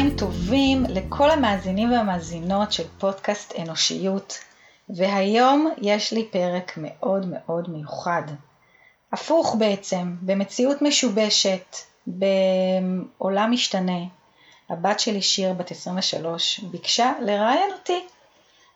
[0.00, 4.38] צהריים טובים לכל המאזינים והמאזינות של פודקאסט אנושיות,
[4.88, 8.22] והיום יש לי פרק מאוד מאוד מיוחד.
[9.12, 11.76] הפוך בעצם, במציאות משובשת,
[12.06, 13.98] בעולם משתנה,
[14.70, 18.06] הבת שלי שיר בת 23 ביקשה לראיין אותי,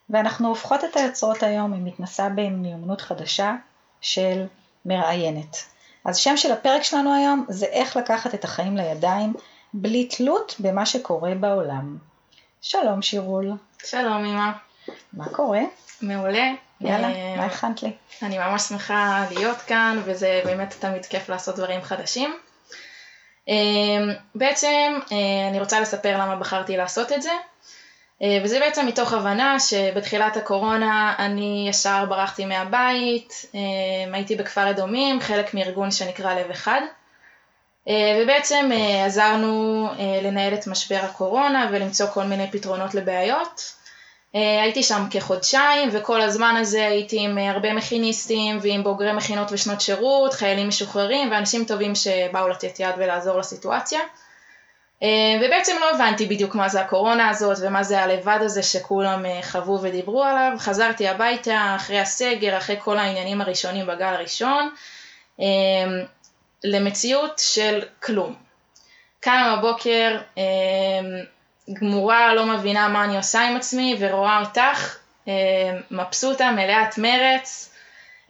[0.09, 3.55] ואנחנו הופכות את היוצרות היום, היא מתנסה במיומנות חדשה
[4.01, 4.45] של
[4.85, 5.57] מראיינת.
[6.05, 9.33] אז שם של הפרק שלנו היום זה איך לקחת את החיים לידיים
[9.73, 11.97] בלי תלות במה שקורה בעולם.
[12.61, 13.51] שלום שירול.
[13.85, 14.51] שלום אמא.
[15.13, 15.61] מה קורה?
[16.01, 16.51] מעולה.
[16.81, 17.91] יאללה, אה, מה הכנת לי?
[18.21, 22.35] אני ממש שמחה להיות כאן וזה באמת תמיד כיף לעשות דברים חדשים.
[23.49, 23.53] אה,
[24.35, 27.31] בעצם אה, אני רוצה לספר למה בחרתי לעשות את זה.
[28.43, 33.45] וזה בעצם מתוך הבנה שבתחילת הקורונה אני ישר ברחתי מהבית,
[34.13, 36.81] הייתי בכפר אדומים, חלק מארגון שנקרא לב אחד.
[37.87, 43.73] אה, ובעצם אה, עזרנו אה, לנהל את משבר הקורונה ולמצוא כל מיני פתרונות לבעיות.
[44.61, 50.33] הייתי שם כחודשיים וכל הזמן הזה הייתי עם הרבה מכיניסטים ועם בוגרי מכינות ושנות שירות,
[50.33, 53.99] חיילים משוחררים ואנשים טובים שבאו לתת יד ולעזור לסיטואציה.
[55.41, 60.23] ובעצם לא הבנתי בדיוק מה זה הקורונה הזאת ומה זה הלבד הזה שכולם חוו ודיברו
[60.23, 60.51] עליו.
[60.57, 64.69] חזרתי הביתה אחרי הסגר, אחרי כל העניינים הראשונים בגל הראשון.
[66.63, 68.35] למציאות של כלום.
[69.19, 70.43] קמה בבוקר, אה,
[71.73, 75.33] גמורה, לא מבינה מה אני עושה עם עצמי, ורואה אותך, אה,
[75.91, 77.73] מבסוטה, מלאת מרץ,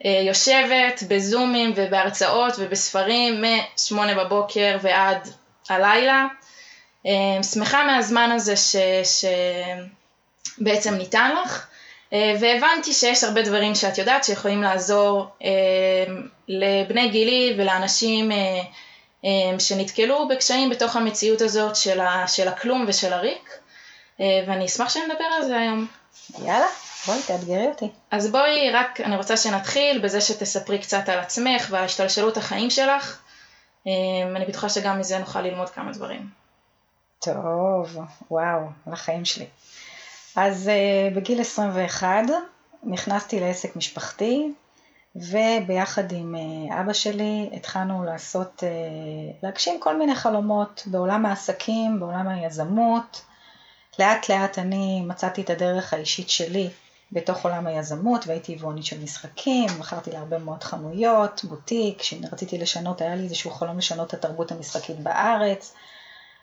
[0.04, 5.28] אה, יושבת בזומים ובהרצאות ובספרים מ-8 בבוקר ועד
[5.68, 6.26] הלילה.
[7.06, 8.54] אה, שמחה מהזמן הזה
[10.58, 11.66] שבעצם ניתן לך.
[12.40, 15.26] והבנתי שיש הרבה דברים שאת יודעת שיכולים לעזור
[16.48, 18.30] לבני גילי ולאנשים
[19.58, 23.50] שנתקלו בקשיים בתוך המציאות הזאת של, ה, של הכלום ושל הריק,
[24.20, 25.86] ואני אשמח שנדבר על זה היום.
[26.38, 26.66] יאללה,
[27.06, 27.88] בואי תאתגרי אותי.
[28.10, 33.20] אז בואי, רק אני רוצה שנתחיל בזה שתספרי קצת על עצמך ועל השתלשלות החיים שלך.
[34.36, 36.30] אני בטוחה שגם מזה נוכל ללמוד כמה דברים.
[37.18, 37.98] טוב,
[38.30, 39.46] וואו, על החיים שלי.
[40.36, 40.70] אז
[41.14, 42.22] בגיל 21
[42.82, 44.52] נכנסתי לעסק משפחתי
[45.16, 52.28] וביחד עם uh, אבא שלי התחלנו לעשות, uh, להגשים כל מיני חלומות בעולם העסקים, בעולם
[52.28, 53.22] היזמות.
[53.98, 56.68] לאט לאט אני מצאתי את הדרך האישית שלי
[57.12, 63.14] בתוך עולם היזמות והייתי יבואנית של משחקים, מכרתי להרבה מאוד חנויות, בוטיק, כשרציתי לשנות, היה
[63.14, 65.74] לי איזשהו חלום לשנות את התרבות המשחקית בארץ,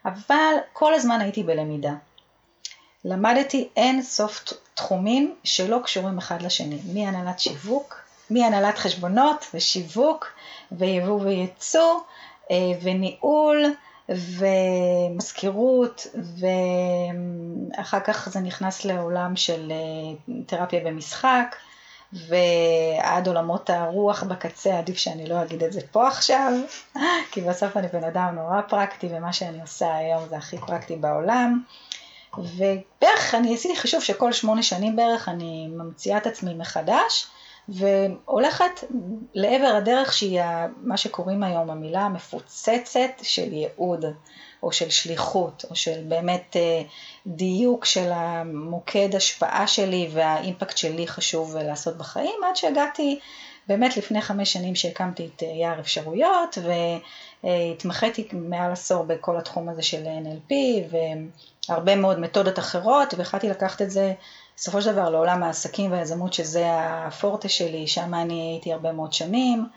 [0.06, 1.94] אבל כל הזמן הייתי בלמידה.
[3.06, 10.28] למדתי אין סוף תחומים שלא קשורים אחד לשני, מהנהלת שיווק, מהנהלת חשבונות ושיווק
[10.72, 12.00] ויבוא וייצוא
[12.52, 13.66] אה, וניהול
[14.10, 16.08] ומזכירות
[17.78, 21.56] ואחר כך זה נכנס לעולם של אה, תרפיה במשחק
[22.14, 26.54] ועד עולמות הרוח בקצה, עדיף שאני לא אגיד את זה פה עכשיו,
[27.32, 31.64] כי בסוף אני בן אדם נורא פרקטי ומה שאני עושה היום זה הכי פרקטי בעולם.
[32.38, 37.28] ובערך אני עשיתי חישוב שכל שמונה שנים בערך אני ממציאה את עצמי מחדש
[37.70, 38.84] והולכת
[39.34, 40.42] לעבר הדרך שהיא
[40.78, 44.06] מה שקוראים היום המילה המפוצצת של ייעוד
[44.64, 46.82] או של שליחות או של באמת אה,
[47.28, 53.20] דיוק של המוקד השפעה שלי והאימפקט שלי חשוב לעשות בחיים עד שהגעתי
[53.68, 56.58] באמת לפני חמש שנים שהקמתי את אה, יער אפשרויות
[57.44, 60.54] והתמחיתי מעל עשור בכל התחום הזה של NLP
[61.70, 64.14] והרבה מאוד מתודות אחרות והחלטתי לקחת את זה
[64.58, 69.68] בסופו של דבר לעולם העסקים והיזמות שזה הפורטה שלי, שם אני הייתי הרבה מאוד שנים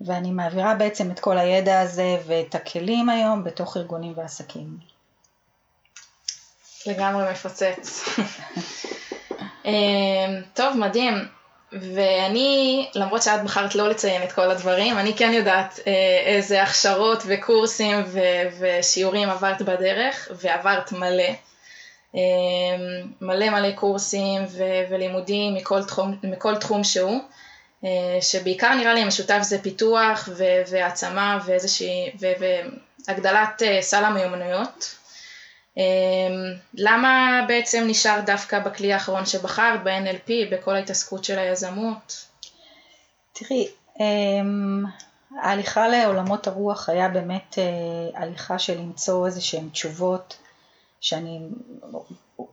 [0.00, 4.78] ואני מעבירה בעצם את כל הידע הזה ואת הכלים היום בתוך ארגונים ועסקים.
[6.86, 8.04] לגמרי מפוצץ.
[9.64, 11.14] אמ, טוב, מדהים.
[11.72, 15.92] ואני, למרות שאת בחרת לא לציין את כל הדברים, אני כן יודעת אה,
[16.26, 21.32] איזה הכשרות וקורסים ו- ושיעורים עברת בדרך, ועברת מלא.
[22.14, 22.20] אה,
[23.20, 27.20] מלא מלא קורסים ו- ולימודים מכל תחום, מכל תחום שהוא,
[27.84, 34.98] אה, שבעיקר נראה לי המשותף זה פיתוח ו- והעצמה ואיזושהי, והגדלת סל המיומנויות.
[35.78, 42.26] אמ, למה בעצם נשאר דווקא בכלי האחרון שבחרת, ב-NLP, בכל ההתעסקות של היזמות?
[43.32, 43.68] תראי,
[44.00, 44.84] אמ,
[45.42, 50.36] ההליכה לעולמות הרוח היה באמת אה, הליכה של למצוא איזה שהן תשובות
[51.00, 51.40] שאני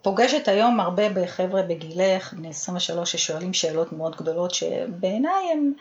[0.02, 5.74] פוגשת היום הרבה בחבר'ה בגילך, בני 23, ששואלים שאלות מאוד גדולות, שבעיניי הן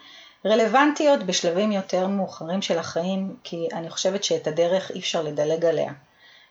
[0.47, 5.93] רלוונטיות בשלבים יותר מאוחרים של החיים, כי אני חושבת שאת הדרך אי אפשר לדלג עליה.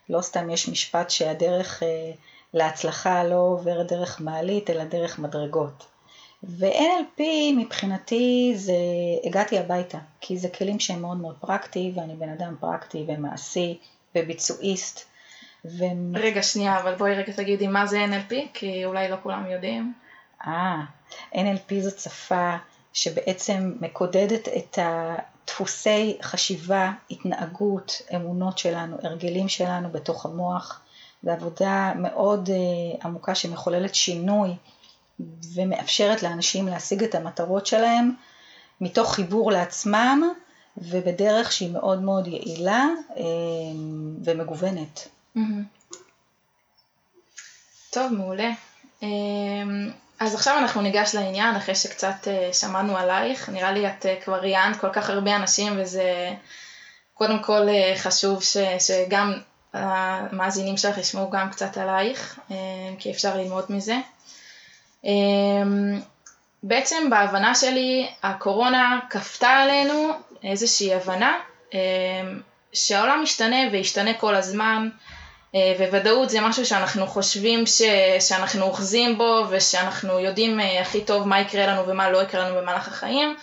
[0.09, 2.11] לא סתם יש משפט שהדרך אה,
[2.53, 5.85] להצלחה לא עוברת דרך מעלית, אלא דרך מדרגות.
[6.43, 7.21] ו-NLP
[7.57, 8.73] מבחינתי זה
[9.23, 13.77] הגעתי הביתה, כי זה כלים שהם מאוד מאוד פרקטי, ואני בן אדם פרקטי ומעשי
[14.15, 15.12] וביצועיסט.
[15.65, 15.83] ו...
[16.13, 19.93] רגע, שנייה, אבל בואי רגע תגידי מה זה NLP, כי אולי לא כולם יודעים.
[20.47, 20.81] אה,
[21.33, 22.55] NLP זאת שפה
[22.93, 30.81] שבעצם מקודדת את הדפוסי חשיבה, התנהגות, אמונות שלנו, הרגלים שלנו בתוך המוח.
[31.23, 34.49] זו עבודה מאוד uh, עמוקה שמחוללת שינוי
[35.53, 38.11] ומאפשרת לאנשים להשיג את המטרות שלהם
[38.81, 40.23] מתוך חיבור לעצמם
[40.77, 43.19] ובדרך שהיא מאוד מאוד יעילה uh,
[44.23, 45.07] ומגוונת.
[47.93, 48.51] טוב, מעולה.
[49.01, 49.05] Um,
[50.19, 53.49] אז עכשיו אנחנו ניגש לעניין, אחרי שקצת uh, שמענו עלייך.
[53.49, 56.33] נראה לי את uh, כבר ראיינת כל כך הרבה אנשים, וזה
[57.13, 59.33] קודם כל uh, חשוב ש, שגם
[59.73, 62.39] המאזינים שלך ישמעו גם קצת עלייך,
[62.99, 63.97] כי אפשר ללמוד מזה.
[65.03, 65.07] Um,
[66.63, 70.09] בעצם בהבנה שלי, הקורונה כפתה עלינו
[70.43, 71.37] איזושהי הבנה
[71.71, 71.75] um,
[72.73, 74.89] שהעולם משתנה וישתנה כל הזמן.
[75.55, 77.81] אה, וודאות זה משהו שאנחנו חושבים ש,
[78.19, 82.55] שאנחנו אוחזים בו ושאנחנו יודעים אה, הכי טוב מה יקרה לנו ומה לא יקרה לנו
[82.55, 83.35] במהלך החיים.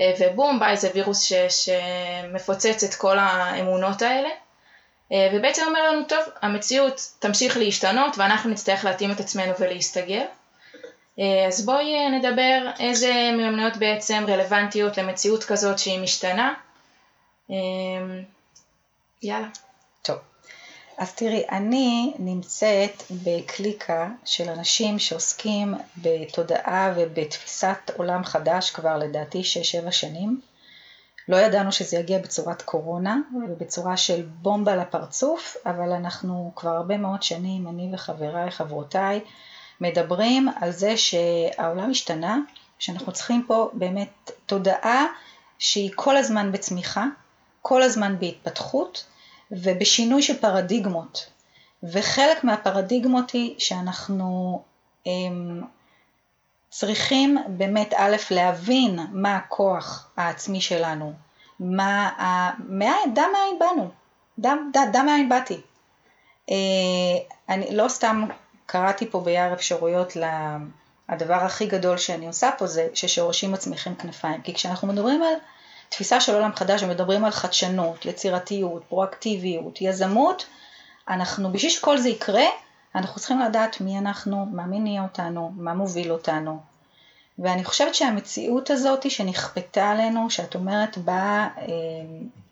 [0.00, 4.28] אה, ובום בא איזה וירוס ש, שמפוצץ את כל האמונות האלה.
[5.34, 10.24] ובעצם אומר לנו טוב המציאות תמשיך להשתנות ואנחנו נצטרך להתאים את עצמנו ולהסתגר.
[11.48, 16.54] אז בואי נדבר איזה מיומנויות בעצם רלוונטיות למציאות כזאת שהיא משתנה.
[19.22, 19.46] יאללה
[20.98, 29.42] אז תראי, אני נמצאת בקליקה של אנשים שעוסקים בתודעה ובתפיסת עולם חדש כבר לדעתי
[29.86, 30.40] 6-7 שנים.
[31.28, 37.22] לא ידענו שזה יגיע בצורת קורונה ובצורה של בומבה לפרצוף, אבל אנחנו כבר הרבה מאוד
[37.22, 39.20] שנים, אני וחבריי, חברותיי,
[39.80, 42.38] מדברים על זה שהעולם השתנה,
[42.78, 45.06] שאנחנו צריכים פה באמת תודעה
[45.58, 47.04] שהיא כל הזמן בצמיחה,
[47.62, 49.04] כל הזמן בהתפתחות,
[49.50, 51.30] ובשינוי של פרדיגמות.
[51.82, 54.62] וחלק מהפרדיגמות היא שאנחנו
[55.06, 55.62] הם,
[56.70, 61.12] צריכים באמת א', להבין מה הכוח העצמי שלנו,
[61.60, 62.10] מה,
[62.68, 63.90] מאין, דע מאין באנו,
[64.92, 65.60] דע, מאין באתי.
[66.50, 66.54] אה,
[67.48, 68.24] אני לא סתם
[68.66, 70.16] קראתי פה ביער אפשרויות
[71.08, 75.34] הדבר הכי גדול שאני עושה פה זה ששורשים מצמיחים כנפיים, כי כשאנחנו מדברים על
[75.88, 80.46] תפיסה של עולם חדש ומדברים על חדשנות, יצירתיות, פרואקטיביות, יזמות,
[81.08, 82.44] אנחנו, בשביל שכל זה יקרה,
[82.94, 86.60] אנחנו צריכים לדעת מי אנחנו, מה מניע אותנו, מה מוביל אותנו.
[87.38, 91.64] ואני חושבת שהמציאות הזאת שנכפתה עלינו, שאת אומרת באה אה,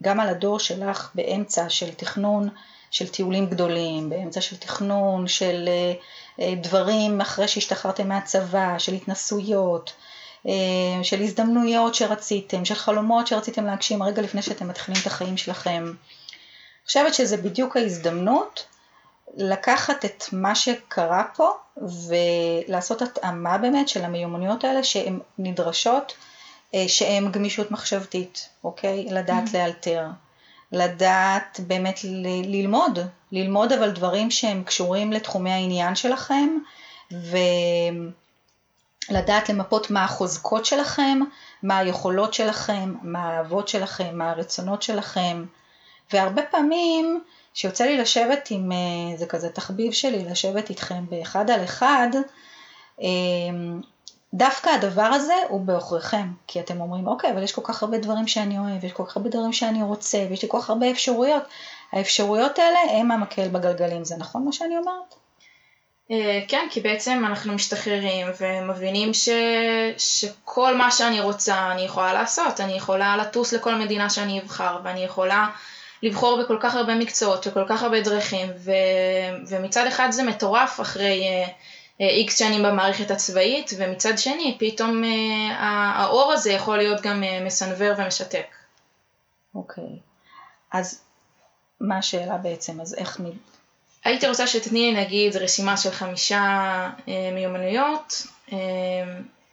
[0.03, 2.49] גם על הדור שלך באמצע של תכנון
[2.91, 5.93] של טיולים גדולים, באמצע של תכנון של אה,
[6.39, 9.93] אה, דברים אחרי שהשתחררתם מהצבא, של התנסויות,
[11.03, 15.83] של הזדמנויות שרציתם, של חלומות שרציתם להגשים רגע לפני שאתם מתחילים את החיים שלכם.
[15.83, 18.65] אני חושבת שזה בדיוק ההזדמנות
[19.37, 21.49] לקחת את מה שקרה פה
[22.07, 26.13] ולעשות התאמה באמת של המיומנויות האלה שהן נדרשות,
[26.75, 29.05] אה, שהן גמישות מחשבתית, אוקיי?
[29.11, 29.57] לדעת mm-hmm.
[29.57, 30.07] לאלתר,
[30.71, 32.99] לדעת באמת ל- ללמוד,
[33.31, 36.57] ללמוד אבל דברים שהם קשורים לתחומי העניין שלכם,
[37.11, 37.37] ו...
[39.09, 41.19] לדעת למפות מה החוזקות שלכם,
[41.63, 45.45] מה היכולות שלכם, מה האהבות שלכם, מה הרצונות שלכם.
[46.13, 51.63] והרבה פעמים שיוצא לי לשבת עם, אה, זה כזה תחביב שלי, לשבת איתכם באחד על
[51.63, 52.07] אחד,
[53.01, 53.07] אה,
[54.33, 58.27] דווקא הדבר הזה הוא בעוכריכם, כי אתם אומרים, אוקיי, אבל יש כל כך הרבה דברים
[58.27, 61.43] שאני אוהב, יש כל כך הרבה דברים שאני רוצה, ויש לי כל כך הרבה אפשרויות.
[61.91, 65.15] האפשרויות האלה הם המקל בגלגלים, זה נכון מה שאני אומרת?
[66.13, 69.29] אה, כן, כי בעצם אנחנו משתחררים ומבינים ש...
[69.97, 75.03] שכל מה שאני רוצה אני יכולה לעשות, אני יכולה לטוס לכל מדינה שאני אבחר ואני
[75.03, 75.47] יכולה
[76.03, 78.71] לבחור בכל כך הרבה מקצועות וכל כך הרבה דרכים ו...
[79.47, 81.23] ומצד אחד זה מטורף אחרי
[81.99, 85.07] איקס uh, שנים במערכת הצבאית ומצד שני פתאום uh,
[85.59, 88.45] האור הזה יכול להיות גם uh, מסנוור ומשתק.
[89.55, 89.97] אוקיי, okay.
[90.71, 91.01] אז
[91.79, 92.81] מה השאלה בעצם?
[92.81, 93.19] אז איך,
[94.03, 96.41] הייתי רוצה שתתני לי נגיד רשימה של חמישה
[97.07, 98.57] אה, מיומנויות אה,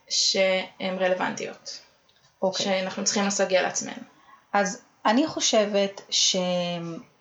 [0.09, 2.43] שהן רלוונטיות, okay.
[2.43, 2.65] אוקיי.
[2.65, 4.03] שאנחנו צריכים לסגל לעצמנו.
[4.53, 6.01] אז אני חושבת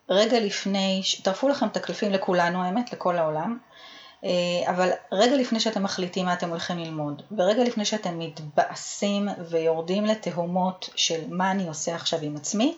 [0.10, 3.58] רגע לפני, טרפו לכם את הקלפים לכולנו האמת, לכל העולם,
[4.24, 4.30] אה,
[4.70, 10.90] אבל רגע לפני שאתם מחליטים מה אתם הולכים ללמוד, ורגע לפני שאתם מתבאסים ויורדים לתהומות
[10.96, 12.76] של מה אני עושה עכשיו עם עצמי,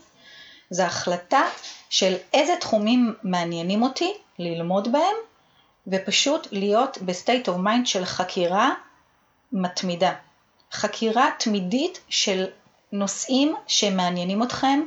[0.71, 1.41] זו החלטה
[1.89, 5.15] של איזה תחומים מעניינים אותי ללמוד בהם,
[5.87, 8.69] ופשוט להיות ב state of mind של חקירה
[9.51, 10.13] מתמידה.
[10.71, 12.45] חקירה תמידית של
[12.91, 14.81] נושאים שמעניינים אתכם,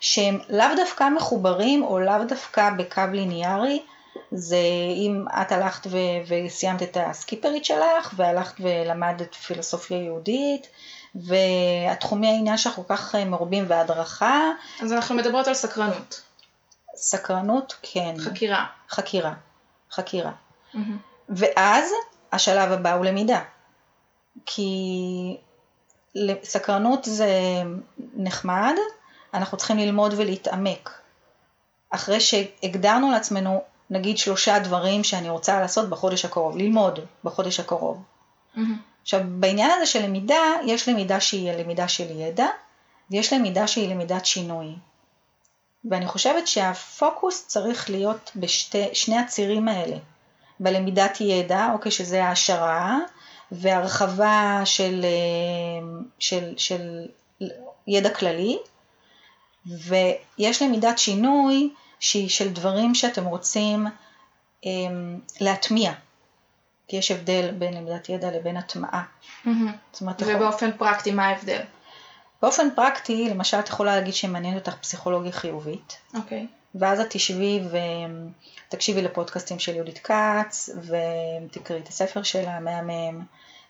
[0.00, 3.82] שהם לאו דווקא מחוברים או לאו דווקא בקו ליניארי,
[4.32, 4.56] זה
[4.96, 5.98] אם את הלכת ו-
[6.46, 10.66] וסיימת את הסקיפרית שלך והלכת ולמדת פילוסופיה יהודית
[11.14, 14.50] והתחומי העניין שלך כל כך מרובים והדרכה.
[14.82, 16.22] אז אנחנו מדברות על סקרנות.
[16.96, 18.14] סקרנות, כן.
[18.18, 18.66] חקירה.
[18.90, 19.34] חקירה.
[19.92, 20.32] חקירה.
[20.74, 20.78] Mm-hmm.
[21.28, 21.90] ואז
[22.32, 23.42] השלב הבא הוא למידה.
[24.46, 25.36] כי
[26.42, 27.30] סקרנות זה
[28.14, 28.74] נחמד,
[29.34, 30.90] אנחנו צריכים ללמוד ולהתעמק.
[31.90, 38.02] אחרי שהגדרנו לעצמנו נגיד שלושה דברים שאני רוצה לעשות בחודש הקרוב, ללמוד בחודש הקרוב.
[38.56, 38.60] Mm-hmm.
[39.02, 42.46] עכשיו בעניין הזה של למידה, יש למידה שהיא למידה של ידע,
[43.10, 44.74] ויש למידה שהיא למידת שינוי.
[45.90, 49.96] ואני חושבת שהפוקוס צריך להיות בשני הצירים האלה.
[50.60, 52.98] בלמידת ידע, אוקיי, שזה העשרה,
[53.52, 57.06] והרחבה של, אה, של, של
[57.86, 58.58] ידע כללי,
[59.66, 63.86] ויש למידת שינוי שהיא של דברים שאתם רוצים
[64.64, 64.66] um,
[65.40, 65.92] להטמיע,
[66.88, 69.02] כי יש הבדל בין למידת ידע לבין הטמעה.
[69.44, 69.48] Mm-hmm.
[70.00, 70.78] אומרת, ובאופן יכול...
[70.78, 71.60] פרקטי מה ההבדל?
[72.42, 75.96] באופן פרקטי, למשל את יכולה להגיד שמעניין אותך פסיכולוגיה חיובית.
[76.14, 76.46] אוקיי.
[76.50, 76.58] Okay.
[76.74, 77.60] ואז את תשבי
[78.68, 83.20] ותקשיבי לפודקאסטים של יהודית כץ, ותקראי את הספר שלה, המהמם,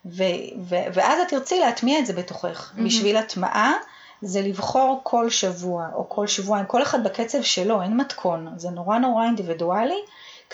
[0.07, 0.23] ו-
[0.69, 2.73] ו- ואז את תרצי להטמיע את זה בתוכך.
[2.73, 2.83] Mm-hmm.
[2.83, 3.73] בשביל הטמעה
[4.23, 8.99] זה לבחור כל שבוע או כל שבועיים, כל אחד בקצב שלו, אין מתכון, זה נורא
[8.99, 9.99] נורא אינדיבידואלי,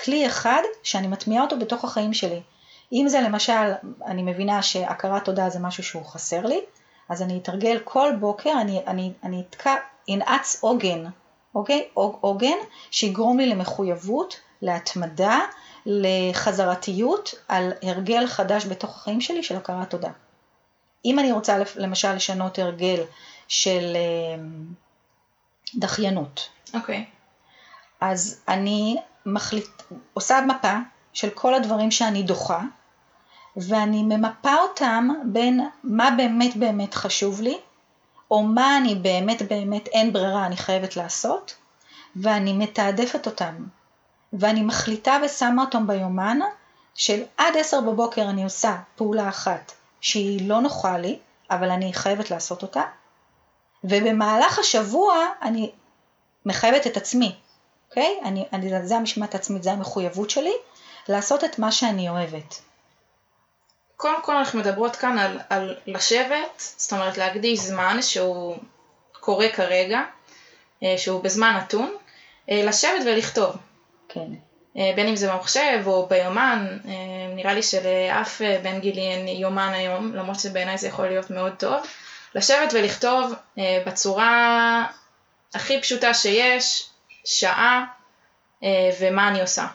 [0.04, 2.42] כלי אחד שאני מטמיעה אותו בתוך החיים שלי.
[2.92, 3.72] אם זה למשל,
[4.06, 6.60] אני מבינה שהכרת תודה זה משהו שהוא חסר לי,
[7.08, 9.74] אז אני אתרגל כל בוקר, אני, אני, אני אתקע,
[10.10, 11.04] אנעץ עוגן,
[11.54, 11.88] אוקיי?
[11.94, 12.56] עוגן
[12.90, 15.40] שיגרום לי למחויבות, להתמדה,
[15.86, 20.10] לחזרתיות על הרגל חדש בתוך החיים שלי של הכרת תודה.
[21.04, 23.02] אם אני רוצה למשל לשנות הרגל
[23.48, 24.42] של אה,
[25.74, 26.48] דחיינות.
[26.74, 27.04] אוקיי.
[27.08, 27.14] Okay.
[28.00, 28.96] אז אני
[29.26, 29.82] מחליט,
[30.14, 30.78] עושה מפה
[31.12, 32.60] של כל הדברים שאני דוחה,
[33.56, 37.58] ואני ממפה אותם בין מה באמת באמת חשוב לי,
[38.30, 41.54] או מה אני באמת באמת אין ברירה, אני חייבת לעשות,
[42.16, 43.54] ואני מתעדפת אותם.
[44.32, 46.38] ואני מחליטה ושמה אותם ביומן
[46.94, 51.18] של עד עשר בבוקר אני עושה פעולה אחת שהיא לא נוחה לי,
[51.50, 52.82] אבל אני חייבת לעשות אותה,
[53.84, 55.70] ובמהלך השבוע אני
[56.46, 57.34] מחייבת את עצמי,
[57.90, 58.20] אוקיי?
[58.24, 60.52] אני, אני, זה המשמעת העצמית, זה המחויבות שלי,
[61.08, 62.60] לעשות את מה שאני אוהבת.
[63.96, 68.56] קודם כל אנחנו מדברות כאן על, על לשבת, זאת אומרת להקדיש זמן שהוא
[69.20, 70.00] קורה כרגע,
[70.82, 71.94] אה, שהוא בזמן נתון,
[72.50, 73.56] אה, לשבת ולכתוב.
[74.08, 74.26] כן.
[74.76, 76.78] אה, בין אם זה במחשב או ביומן,
[77.34, 81.86] נראה לי שלאף בן גילי אין יומן היום, למרות שבעיניי זה יכול להיות מאוד טוב.
[82.34, 84.86] לשבת ולכתוב אה, בצורה
[85.54, 86.90] הכי פשוטה שיש,
[87.24, 87.84] שעה,
[88.62, 89.66] אה, ומה אני עושה.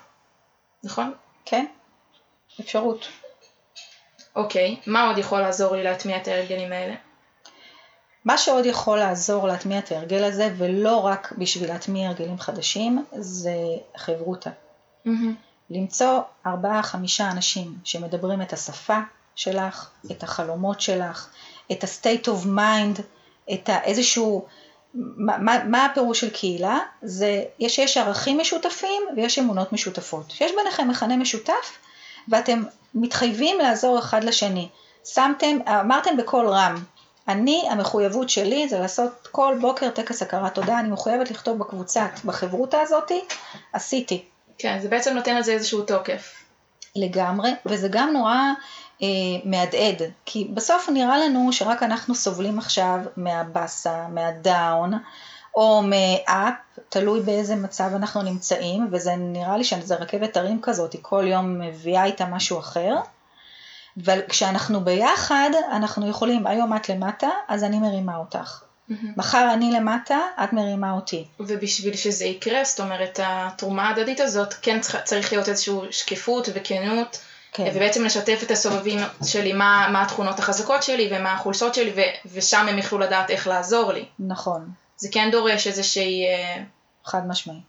[0.83, 1.13] נכון?
[1.45, 1.65] כן,
[2.59, 3.07] אפשרות.
[4.35, 6.95] אוקיי, מה עוד יכול לעזור לי להטמיע את ההרגלים האלה?
[8.25, 13.55] מה שעוד יכול לעזור להטמיע את ההרגל הזה, ולא רק בשביל להטמיע הרגלים חדשים, זה
[13.97, 14.49] חברותה.
[15.07, 15.09] Mm-hmm.
[15.69, 18.99] למצוא ארבעה, חמישה אנשים שמדברים את השפה
[19.35, 21.29] שלך, את החלומות שלך,
[21.71, 23.01] את ה-state of mind,
[23.53, 24.45] את איזשהו,
[24.93, 26.79] מה, מה, מה הפירוש של קהילה?
[27.01, 30.31] זה, יש, יש ערכים משותפים ויש אמונות משותפות.
[30.31, 31.77] שיש ביניכם מכנה משותף
[32.27, 32.63] ואתם
[32.95, 34.69] מתחייבים לעזור אחד לשני.
[35.05, 36.75] שמתם, אמרתם בקול רם,
[37.27, 42.81] אני, המחויבות שלי זה לעשות כל בוקר טקס הכרת תודה, אני מחויבת לכתוב בקבוצת, בחברותה
[42.81, 43.21] הזאתי,
[43.73, 44.23] עשיתי.
[44.57, 46.35] כן, זה בעצם נותן לזה איזשהו תוקף.
[46.95, 48.35] לגמרי, וזה גם נורא
[49.45, 54.93] מהדהד, כי בסוף נראה לנו שרק אנחנו סובלים עכשיו מהבאסה, מהדאון,
[55.55, 56.53] או מאפ,
[56.89, 61.59] תלוי באיזה מצב אנחנו נמצאים, וזה נראה לי שזה רכבת הרים כזאת, היא כל יום
[61.59, 62.95] מביאה איתה משהו אחר.
[63.97, 68.63] וכשאנחנו ביחד, אנחנו יכולים, היום את למטה, אז אני מרימה אותך.
[68.63, 68.93] Mm-hmm.
[69.17, 71.25] מחר אני למטה, את מרימה אותי.
[71.39, 77.19] ובשביל שזה יקרה, זאת אומרת, התרומה ההדדית הזאת, כן צריך להיות איזושהי שקיפות וכנות.
[77.51, 77.71] כן.
[77.75, 82.01] ובעצם לשתף את הסובבים שלי מה, מה התכונות החזקות שלי ומה החולשות שלי ו,
[82.33, 84.05] ושם הם יוכלו לדעת איך לעזור לי.
[84.19, 84.69] נכון.
[84.97, 86.25] זה כן דורש איזושהי...
[87.05, 87.59] חד משמעי.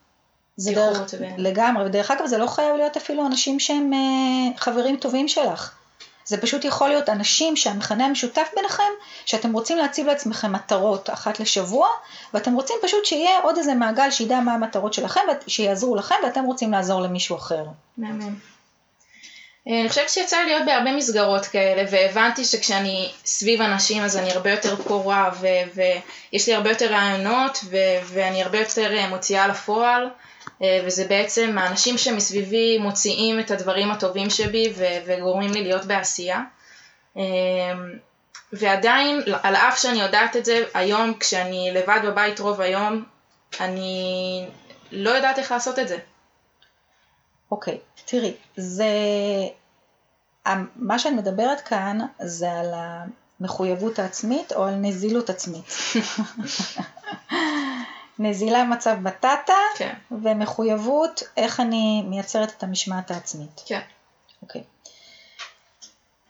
[0.57, 4.97] זה דרך, ו- לגמרי, ודרך אגב זה לא חייב להיות אפילו אנשים שהם אה, חברים
[4.97, 5.75] טובים שלך.
[6.25, 8.83] זה פשוט יכול להיות אנשים שהמכנה המשותף ביניכם,
[9.25, 11.89] שאתם רוצים להציב לעצמכם מטרות אחת לשבוע,
[12.35, 16.73] ואתם רוצים פשוט שיהיה עוד איזה מעגל שידע מה המטרות שלכם, שיעזרו לכם, ואתם רוצים
[16.73, 17.65] לעזור למישהו אחר.
[17.99, 18.35] מהמם.
[19.71, 24.31] אה, אני חושבת שיצא לי להיות בהרבה מסגרות כאלה, והבנתי שכשאני סביב אנשים אז אני
[24.33, 25.81] הרבה יותר פורה, ו-
[26.33, 30.09] ויש לי הרבה יותר רעיונות, ו- ואני הרבה יותר אה, מוציאה לפועל,
[30.63, 36.41] אה, וזה בעצם האנשים שמסביבי מוציאים את הדברים הטובים שבי ו- וגורמים לי להיות בעשייה.
[38.53, 43.05] ועדיין, על אף שאני יודעת את זה, היום כשאני לבד בבית רוב היום,
[43.61, 44.47] אני
[44.93, 45.99] לא יודעת איך לעשות את זה.
[47.51, 48.85] אוקיי, תראי, זה...
[50.77, 52.73] מה שאת מדברת כאן זה על
[53.41, 55.65] המחויבות העצמית או על נזילות עצמית.
[58.19, 59.95] נזילה מצב בטטה, כן.
[60.11, 63.63] ומחויבות איך אני מייצרת את המשמעת העצמית.
[63.67, 63.81] כן.
[64.43, 64.63] אוקיי.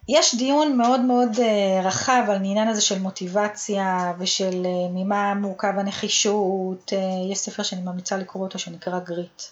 [0.08, 5.72] יש דיון מאוד מאוד uh, רחב על העניין הזה של מוטיבציה ושל uh, ממה מורכב
[5.78, 9.42] הנחישות, uh, יש ספר שאני ממליצה לקרוא אותו שנקרא גריט.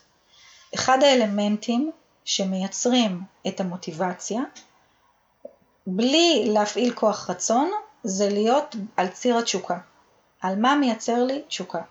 [0.74, 1.90] אחד האלמנטים
[2.28, 4.40] שמייצרים את המוטיבציה,
[5.86, 7.70] בלי להפעיל כוח רצון,
[8.04, 9.78] זה להיות על ציר התשוקה.
[10.40, 11.82] על מה מייצר לי תשוקה.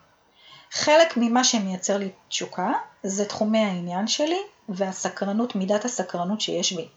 [0.72, 2.72] חלק ממה שמייצר לי תשוקה
[3.04, 4.40] זה תחומי העניין שלי
[4.70, 6.88] והסקרנות, מידת הסקרנות שיש בי.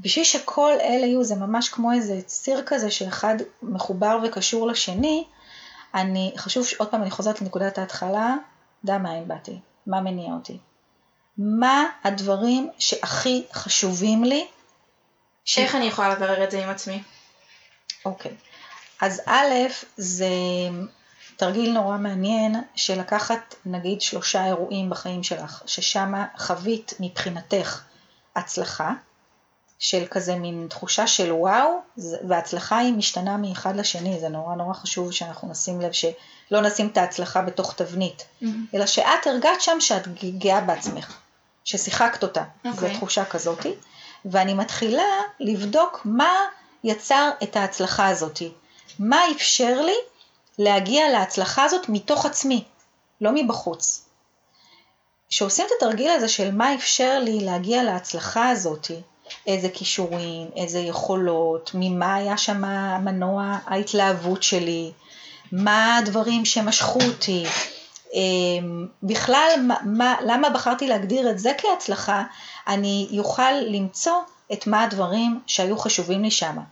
[0.00, 5.24] בשביל שכל אלה יהיו, זה ממש כמו איזה ציר כזה שאחד מחובר וקשור לשני,
[5.94, 8.36] אני, חשוב, עוד פעם אני חוזרת לנקודת ההתחלה,
[8.84, 10.58] דע מאין באתי, מה מניע אותי.
[11.38, 14.46] מה הדברים שהכי חשובים לי?
[15.44, 15.58] ש...
[15.58, 17.02] איך אני יכולה לברר את זה עם עצמי?
[18.04, 18.32] אוקיי.
[19.00, 19.52] אז א',
[19.96, 20.28] זה
[21.36, 27.82] תרגיל נורא מעניין של לקחת נגיד שלושה אירועים בחיים שלך, ששם חווית מבחינתך
[28.36, 28.92] הצלחה,
[29.78, 31.80] של כזה מין תחושה של וואו,
[32.28, 36.96] וההצלחה היא משתנה מאחד לשני, זה נורא נורא חשוב שאנחנו נשים לב שלא נשים את
[36.96, 38.46] ההצלחה בתוך תבנית, mm-hmm.
[38.74, 41.18] אלא שאת הרגעת שם שאת גאה בעצמך,
[41.66, 42.68] ששיחקת אותה, okay.
[42.68, 42.96] זו אוקיי.
[42.96, 43.74] תחושה כזאתי,
[44.24, 46.32] ואני מתחילה לבדוק מה
[46.84, 48.52] יצר את ההצלחה הזאתי,
[48.98, 49.96] מה אפשר לי
[50.58, 52.64] להגיע להצלחה הזאת מתוך עצמי,
[53.20, 54.04] לא מבחוץ.
[55.28, 59.00] כשעושים את התרגיל הזה של מה אפשר לי להגיע להצלחה הזאתי,
[59.46, 64.92] איזה כישורים, איזה יכולות, ממה היה שם המנוע ההתלהבות שלי,
[65.52, 67.44] מה הדברים שמשכו אותי,
[69.02, 72.22] בכלל, מה, מה, למה בחרתי להגדיר את זה כהצלחה,
[72.66, 74.16] אני יוכל למצוא
[74.52, 76.62] את מה הדברים שהיו חשובים לי שמה.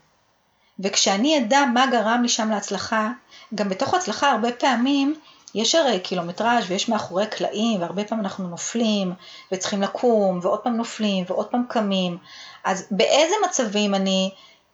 [0.80, 3.10] וכשאני אדע מה גרם לי שם להצלחה,
[3.54, 5.14] גם בתוך הצלחה הרבה פעמים
[5.54, 9.12] יש הרי קילומטראז' ויש מאחורי קלעים והרבה פעמים אנחנו נופלים
[9.52, 12.18] וצריכים לקום ועוד פעם נופלים ועוד פעם קמים,
[12.64, 14.30] אז באיזה מצבים אני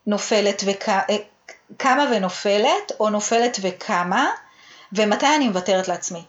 [0.07, 4.27] נופלת וקמה אה, ונופלת או נופלת וקמה
[4.93, 6.23] ומתי אני מוותרת לעצמי.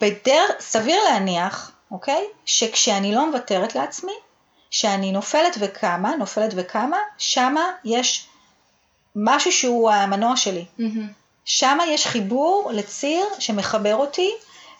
[0.00, 4.12] בדרך, סביר להניח, אוקיי, שכשאני לא מוותרת לעצמי,
[4.70, 8.26] שאני נופלת וקמה, נופלת וקמה, שמה יש
[9.16, 10.64] משהו שהוא המנוע שלי.
[10.78, 10.82] Mm-hmm.
[11.44, 14.30] שמה יש חיבור לציר שמחבר אותי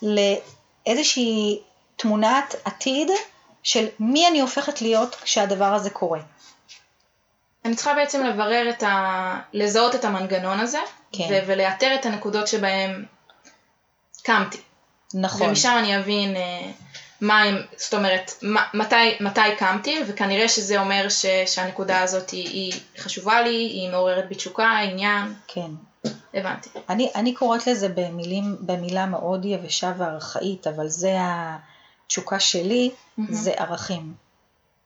[0.03, 1.61] לאיזושהי
[1.97, 3.09] תמונת עתיד
[3.63, 6.21] של מי אני הופכת להיות כשהדבר הזה קורה.
[7.65, 9.41] אני צריכה בעצם לברר את ה...
[9.53, 10.79] לזהות את המנגנון הזה,
[11.13, 11.25] כן.
[11.31, 13.05] ו- ולאתר את הנקודות שבהן
[14.23, 14.59] קמתי.
[15.17, 15.49] נכון.
[15.49, 16.71] ומשם אני אבין אה,
[17.21, 18.31] מה הם, זאת אומרת,
[18.75, 24.29] מתי, מתי קמתי, וכנראה שזה אומר ש, שהנקודה הזאת היא, היא חשובה לי, היא מעוררת
[24.29, 25.35] בתשוקה, עניין.
[25.47, 25.71] כן.
[26.35, 26.69] הבנתי.
[26.89, 33.23] אני, אני קוראת לזה במילים, במילה מאוד יבשה וארכאית, אבל זה התשוקה שלי, mm-hmm.
[33.31, 34.15] זה ערכים.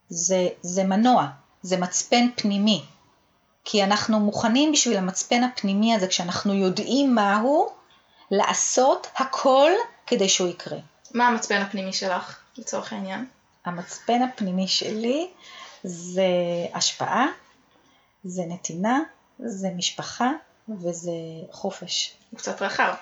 [0.08, 1.26] זה, זה מנוע,
[1.62, 2.82] זה מצפן פנימי.
[3.64, 7.68] כי אנחנו מוכנים בשביל המצפן הפנימי הזה, כשאנחנו יודעים מהו,
[8.30, 9.70] לעשות הכל
[10.10, 10.78] כדי שהוא יקרה.
[11.14, 13.26] מה המצפן הפנימי שלך, לצורך העניין?
[13.64, 15.28] המצפן הפנימי שלי
[15.84, 16.22] זה
[16.74, 17.26] השפעה,
[18.24, 19.00] זה נתינה,
[19.38, 20.30] זה משפחה
[20.68, 21.12] וזה
[21.50, 22.14] חופש.
[22.30, 22.94] הוא קצת רחב.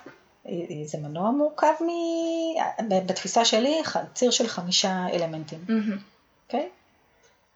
[0.85, 1.88] זה מנוע מורכב מ...
[3.07, 3.83] בתפיסה שלי,
[4.14, 5.64] ציר של חמישה אלמנטים.
[6.47, 6.61] אוקיי?
[6.61, 6.79] Mm-hmm.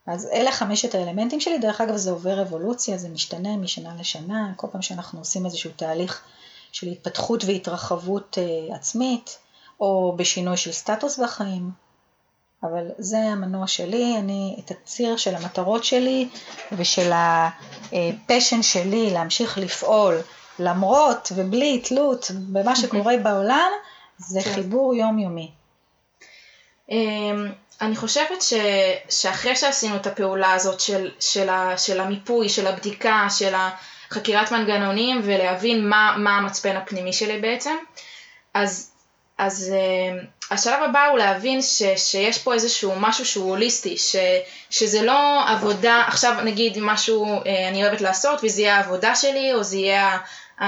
[0.07, 4.67] אז אלה חמשת האלמנטים שלי, דרך אגב זה עובר אבולוציה, זה משתנה משנה לשנה, כל
[4.73, 6.25] פעם שאנחנו עושים איזשהו תהליך
[6.73, 9.39] של התפתחות והתרחבות uh, עצמית,
[9.83, 11.71] או בשינוי של סטטוס בחיים,
[12.63, 16.29] אבל זה המנוע שלי, אני את הציר של המטרות שלי
[16.73, 20.21] ושל הפשן שלי להמשיך לפעול
[20.59, 23.71] למרות ובלי תלות במה שקורה בעולם,
[24.19, 24.55] זה כן.
[24.55, 25.51] חיבור יומיומי.
[26.91, 28.53] אמ, אני חושבת ש,
[29.09, 35.21] שאחרי שעשינו את הפעולה הזאת של, של, ה, של המיפוי, של הבדיקה, של החקירת מנגנונים
[35.25, 37.77] ולהבין מה, מה המצפן הפנימי שלי בעצם,
[38.55, 38.92] אז,
[39.47, 44.17] אז uh, השלב הבא הוא להבין ש, שיש פה איזשהו משהו שהוא הוליסטי, ש,
[44.71, 49.63] שזה לא עבודה, עכשיו נגיד משהו uh, אני אוהבת לעשות וזה יהיה העבודה שלי או
[49.63, 50.19] זה יהיה
[50.59, 50.63] uh,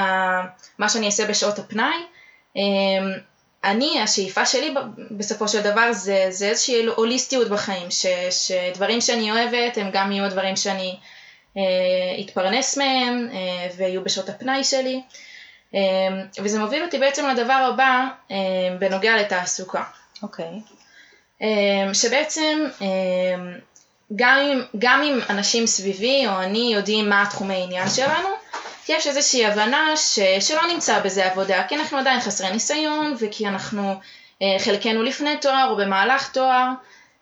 [0.78, 1.96] מה שאני אעשה בשעות הפנאי,
[2.56, 2.60] um,
[3.64, 4.74] אני, השאיפה שלי
[5.10, 10.30] בסופו של דבר זה, זה איזושהי הוליסטיות בחיים, ש, שדברים שאני אוהבת הם גם יהיו
[10.30, 10.96] דברים שאני
[11.56, 15.00] אה, אתפרנס מהם אה, ויהיו בשעות הפנאי שלי, אה,
[16.42, 18.36] וזה מוביל אותי בעצם לדבר הבא אה,
[18.78, 19.82] בנוגע לתעסוקה.
[20.22, 20.46] אוקיי.
[20.46, 20.74] Okay.
[21.42, 22.68] אה, שבעצם
[24.16, 28.28] גם אם, גם אם אנשים סביבי או אני יודעים מה התחומי העניין שלנו,
[28.88, 33.94] יש איזושהי הבנה ש, שלא נמצא בזה עבודה, כי אנחנו עדיין חסרי ניסיון וכי אנחנו
[34.42, 36.68] אה, חלקנו לפני תואר או במהלך תואר,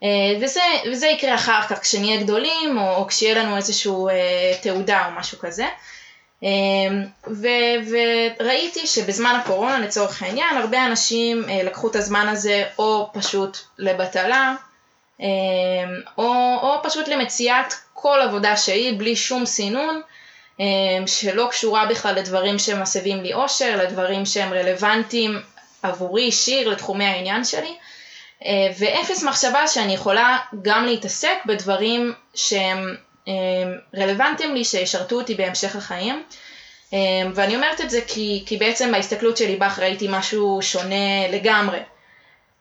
[0.02, 0.08] אה,
[0.40, 0.60] וזה,
[0.92, 5.38] וזה יקרה אחר כך כשנהיה גדולים או, או כשיהיה לנו איזושהי אה, תעודה או משהו
[5.38, 5.66] כזה.
[6.44, 6.48] אה,
[7.30, 7.48] ו,
[7.90, 14.54] וראיתי שבזמן הקורונה לצורך העניין הרבה אנשים אה, לקחו את הזמן הזה או פשוט לבטלה
[15.20, 15.26] אה,
[16.18, 20.02] או, או פשוט למציאת כל עבודה שהיא בלי שום סינון
[20.60, 25.40] אמ, שלא קשורה בכלל לדברים שמסבים לי אושר, לדברים שהם רלוונטיים
[25.82, 27.76] עבורי אישי, לתחומי העניין שלי,
[28.44, 33.11] אה, ואפס מחשבה שאני יכולה גם להתעסק בדברים שהם אמ,
[33.96, 36.22] רלוונטיים לי, שישרתו אותי בהמשך החיים.
[36.92, 41.78] אמ, ואני אומרת את זה כי, כי בעצם בהסתכלות שלי בך ראיתי משהו שונה לגמרי.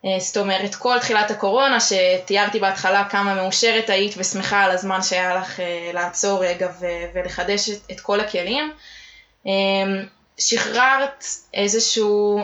[0.06, 5.36] אה, זאת אומרת, כל תחילת הקורונה, שתיארתי בהתחלה כמה מאושרת היית ושמחה על הזמן שהיה
[5.36, 6.70] לך אה, לעצור רגע
[7.14, 8.72] ולחדש את כל הכלים,
[9.48, 9.52] אה,
[10.38, 12.40] שחררת איזשהו,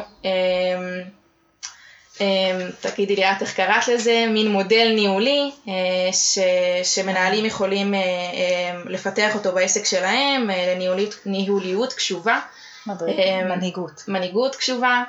[2.82, 5.52] תגידי לי את איך קראת לזה, מין מודל ניהולי
[6.12, 6.40] ש,
[6.84, 7.94] שמנהלים יכולים
[8.86, 12.40] לפתח אותו בעסק שלהם, לניהוליות ניהוליות קשובה.
[13.46, 14.04] מנהיגות.
[14.08, 15.04] מנהיגות קשובה.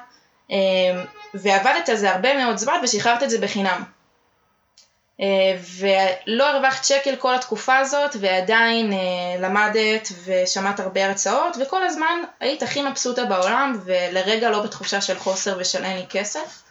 [1.34, 3.84] ועבדת על זה הרבה מאוד זמן ושחררת את זה בחינם.
[5.20, 8.98] אה, ולא הרווחת שקל כל התקופה הזאת ועדיין אה,
[9.40, 15.56] למדת ושמעת הרבה הרצאות וכל הזמן היית הכי מבסוטה בעולם ולרגע לא בתחושה של חוסר
[15.60, 16.62] ושל אין לי כסף.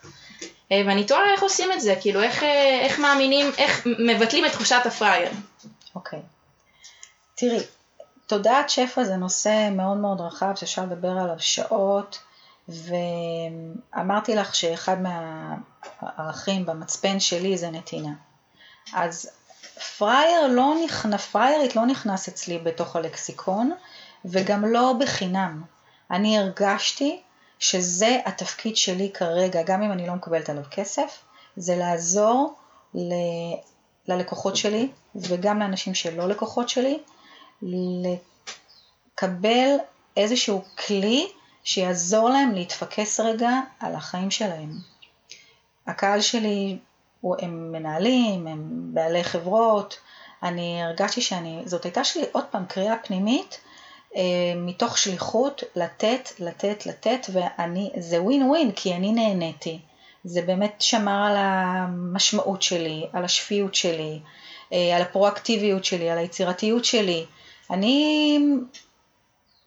[0.72, 2.44] אה, ואני תוהה איך עושים את זה, כאילו איך,
[2.82, 5.32] איך מאמינים, איך מבטלים את תחושת הפראייר.
[5.96, 6.20] אוקיי.
[6.20, 6.22] Okay.
[7.36, 7.60] תראי,
[8.28, 12.20] תודעת שפע זה נושא מאוד מאוד רחב שאפשר לדבר עליו שעות.
[12.70, 18.14] ואמרתי לך שאחד מהערכים במצפן שלי זה נתינה.
[18.94, 19.30] אז
[19.98, 23.72] פראייר לא נכנס, פראיירית לא נכנס אצלי בתוך הלקסיקון
[24.26, 25.64] וגם לא בחינם.
[26.12, 27.22] אני הרגשתי
[27.60, 31.24] שזה התפקיד שלי כרגע, גם אם אני לא מקבלת עליו כסף,
[31.58, 32.54] זה לעזור
[32.96, 33.14] ל...
[34.08, 37.00] ללקוחות שלי וגם לאנשים שלא לקוחות שלי,
[39.14, 39.76] לקבל
[40.18, 41.28] איזשהו כלי
[41.64, 44.72] שיעזור להם להתפקס רגע על החיים שלהם.
[45.88, 46.78] הקהל שלי
[47.22, 50.00] הוא, הם מנהלים, הם בעלי חברות,
[50.44, 53.60] אני הרגשתי שאני, זאת הייתה שלי עוד פעם קריאה פנימית
[54.56, 59.80] מתוך שליחות לתת, לתת, לתת, ואני, זה ווין ווין כי אני נהניתי.
[60.24, 64.20] זה באמת שמר על המשמעות שלי, על השפיות שלי,
[64.74, 67.26] אה, על הפרואקטיביות שלי, על היצירתיות שלי.
[67.72, 68.40] אני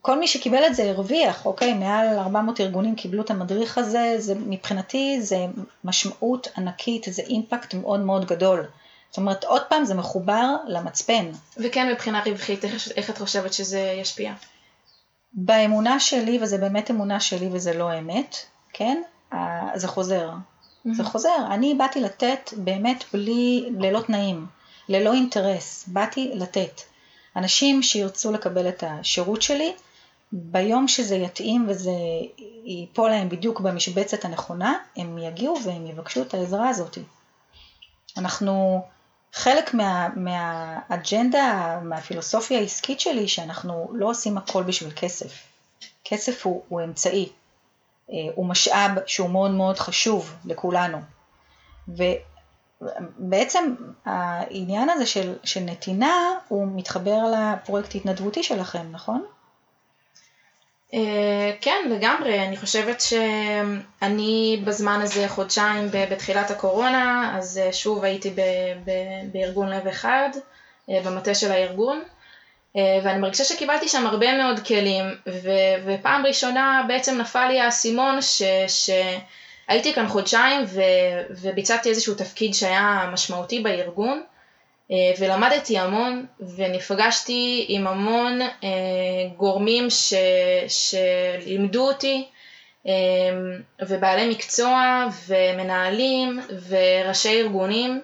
[0.00, 1.74] כל מי שקיבל את זה הרוויח, אוקיי?
[1.74, 5.46] מעל 400 ארגונים קיבלו את המדריך הזה, זה מבחינתי זה
[5.84, 8.66] משמעות ענקית, זה אימפקט מאוד מאוד גדול.
[9.10, 11.30] זאת אומרת, עוד פעם זה מחובר למצפן.
[11.56, 14.32] וכן מבחינה רווחית, איך, איך את חושבת שזה ישפיע?
[15.32, 18.36] באמונה שלי, וזה באמת אמונה שלי וזה לא אמת,
[18.72, 19.02] כן?
[19.74, 20.30] זה חוזר.
[20.30, 20.94] Mm-hmm.
[20.94, 21.46] זה חוזר.
[21.50, 24.46] אני באתי לתת באמת בלי, ללא תנאים,
[24.88, 25.84] ללא אינטרס.
[25.88, 26.80] באתי לתת.
[27.36, 29.72] אנשים שירצו לקבל את השירות שלי,
[30.32, 31.90] ביום שזה יתאים וזה
[32.64, 36.98] ייפול להם בדיוק במשבצת הנכונה, הם יגיעו והם יבקשו את העזרה הזאת.
[38.16, 38.84] אנחנו,
[39.32, 45.32] חלק מה, מהאג'נדה, מהפילוסופיה העסקית שלי, שאנחנו לא עושים הכל בשביל כסף.
[46.04, 47.28] כסף הוא, הוא אמצעי,
[48.10, 50.98] אה, הוא משאב שהוא מאוד מאוד חשוב לכולנו.
[51.88, 56.14] ובעצם העניין הזה של, של נתינה,
[56.48, 59.24] הוא מתחבר לפרויקט התנדבותי שלכם, נכון?
[60.94, 62.44] אה, כן, לגמרי.
[62.44, 68.30] אני חושבת שאני בזמן הזה חודשיים בתחילת הקורונה, אז אה, שוב הייתי
[69.32, 70.28] בארגון לב אחד,
[70.90, 72.02] אה, במטה של הארגון,
[72.74, 78.42] ואני מרגישה שקיבלתי שם הרבה מאוד כלים, ו- ופעם ראשונה בעצם נפל לי האסימון ש...
[78.68, 78.90] ש-
[79.94, 80.80] כאן חודשיים ו,
[81.30, 84.22] וביצעתי איזשהו תפקיד שהיה משמעותי בארגון,
[85.18, 86.26] ולמדתי המון
[86.56, 88.48] ונפגשתי עם המון אה,
[89.36, 90.14] גורמים ש,
[90.68, 92.28] שלימדו אותי
[92.86, 92.92] אה,
[93.88, 98.00] ובעלי מקצוע ומנהלים וראשי ארגונים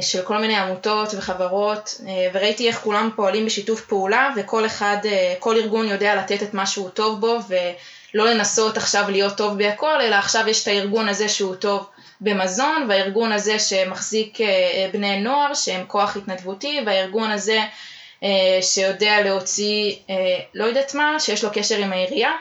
[0.00, 2.00] של כל מיני עמותות וחברות
[2.32, 4.96] וראיתי איך כולם פועלים בשיתוף פעולה וכל אחד,
[5.38, 10.00] כל ארגון יודע לתת את מה שהוא טוב בו ולא לנסות עכשיו להיות טוב בהכל
[10.00, 11.86] אלא עכשיו יש את הארגון הזה שהוא טוב
[12.20, 17.60] במזון, והארגון הזה שמחזיק אה, בני נוער שהם כוח התנדבותי, והארגון הזה
[18.22, 20.14] אה, שיודע להוציא אה,
[20.54, 22.32] לא יודעת מה, שיש לו קשר עם העירייה,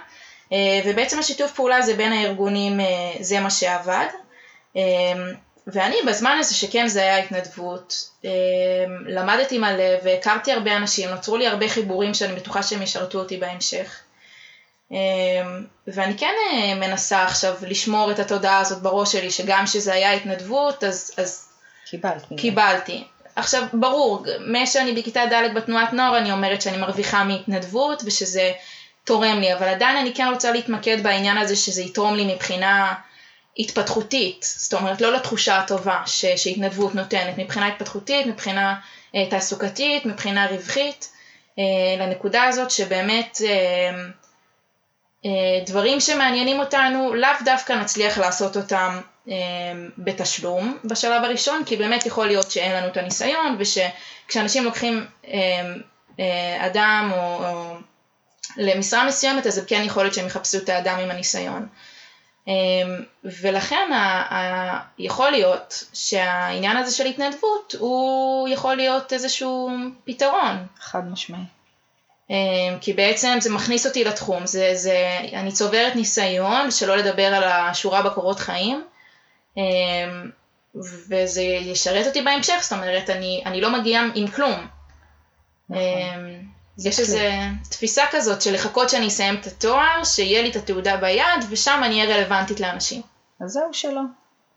[0.85, 2.79] ובעצם השיתוף פעולה הזה בין הארגונים
[3.19, 4.05] זה מה שעבד.
[5.67, 8.09] ואני בזמן הזה שכן זה היה התנדבות,
[9.05, 13.99] למדתי מלא והכרתי הרבה אנשים, נוצרו לי הרבה חיבורים שאני בטוחה שהם ישרתו אותי בהמשך.
[14.91, 14.97] אמ,
[15.87, 20.83] ואני כן אה, מנסה עכשיו לשמור את התודעה הזאת בראש שלי, שגם כשזה היה התנדבות,
[20.83, 21.47] אז, אז
[21.89, 22.25] קיבלת.
[22.37, 23.03] קיבלתי.
[23.35, 28.51] עכשיו, ברור, משאני בכיתה ד' בתנועת נוער, אני אומרת שאני מרוויחה מהתנדבות ושזה
[29.03, 32.93] תורם לי, אבל עדיין אני כן רוצה להתמקד בעניין הזה שזה יתרום לי מבחינה
[33.59, 38.79] התפתחותית, זאת אומרת לא לתחושה הטובה ש, שהתנדבות נותנת, מבחינה התפתחותית, מבחינה
[39.15, 41.09] אה, תעסוקתית, מבחינה רווחית,
[41.59, 41.63] אה,
[42.05, 43.91] לנקודה הזאת שבאמת אה,
[45.65, 49.33] דברים שמעניינים אותנו, לאו דווקא נצליח לעשות אותם אה,
[49.97, 55.05] בתשלום בשלב הראשון, כי באמת יכול להיות שאין לנו את הניסיון, ושכשאנשים לוקחים
[56.19, 57.75] אה, אדם או, או
[58.57, 61.67] למשרה מסוימת, אז כן יכול להיות שהם יחפשו את האדם עם הניסיון.
[63.23, 69.69] ולכן ה, ה, יכול להיות שהעניין הזה של התנדבות הוא יכול להיות איזשהו
[70.05, 70.65] פתרון.
[70.79, 71.56] חד משמעי.
[72.29, 77.43] אמ, כי בעצם זה מכניס אותי לתחום, זה, זה, אני צוברת ניסיון, שלא לדבר על
[77.43, 78.83] השורה בקורות חיים,
[79.57, 79.63] אמ,
[81.09, 84.67] וזה ישרת אותי בהמשך, זאת אומרת, אני, אני לא מגיעה עם כלום.
[85.69, 85.81] נכון.
[85.81, 87.19] אמ, יש איזו
[87.69, 92.01] תפיסה כזאת של לחכות שאני אסיים את התואר, שיהיה לי את התעודה ביד, ושם אני
[92.01, 93.01] אהיה רלוונטית לאנשים.
[93.39, 94.01] אז זהו שלא.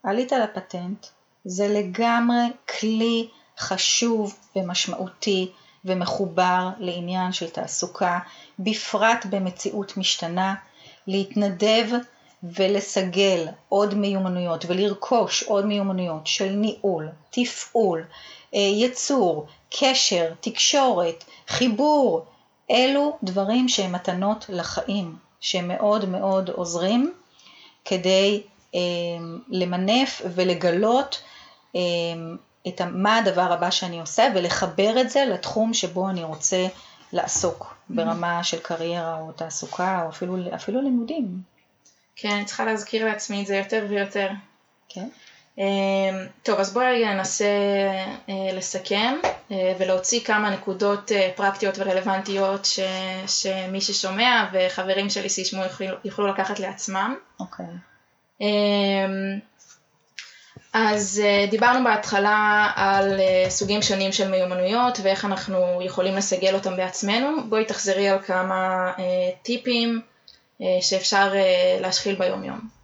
[0.02, 1.06] עלית לפטנט,
[1.44, 2.44] זה לגמרי
[2.80, 3.28] כלי
[3.58, 5.52] חשוב ומשמעותי
[5.84, 8.18] ומחובר לעניין של תעסוקה,
[8.58, 10.54] בפרט במציאות משתנה,
[11.06, 11.86] להתנדב
[12.42, 18.04] ולסגל עוד מיומנויות ולרכוש עוד מיומנויות של ניהול, תפעול,
[18.54, 22.24] אה, יצור, קשר, תקשורת, חיבור,
[22.70, 27.12] אלו דברים שהם מתנות לחיים, שהם מאוד מאוד עוזרים
[27.84, 28.42] כדי
[28.74, 28.80] אה,
[29.48, 31.22] למנף ולגלות
[31.76, 31.80] אה,
[32.68, 36.66] את מה הדבר הבא שאני עושה ולחבר את זה לתחום שבו אני רוצה
[37.12, 41.42] לעסוק ברמה של קריירה או תעסוקה או אפילו, אפילו לימודים.
[42.16, 44.28] כן, אני צריכה להזכיר לעצמי את זה יותר ויותר.
[44.88, 45.08] כן.
[45.58, 45.64] אמ,
[46.42, 47.44] טוב, אז בואי רגע ננסה
[48.28, 49.14] אה, לסכם
[49.52, 52.80] אה, ולהוציא כמה נקודות אה, פרקטיות ורלוונטיות ש,
[53.26, 57.16] שמי ששומע וחברים שלי שישמעו יוכלו, יוכלו לקחת לעצמם.
[57.40, 57.66] אוקיי.
[57.66, 58.44] Okay.
[60.72, 66.76] אז uh, דיברנו בהתחלה על uh, סוגים שונים של מיומנויות ואיך אנחנו יכולים לסגל אותם
[66.76, 67.44] בעצמנו.
[67.48, 69.00] בואי תחזרי על כמה uh,
[69.42, 70.00] טיפים
[70.80, 71.32] שאפשר
[71.80, 72.79] להשחיל ביום יום.